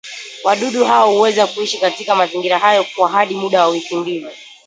[0.43, 4.29] wadudu hao huweza kuishi katika mazingira hayo kwa hadi muda wa wiki mbili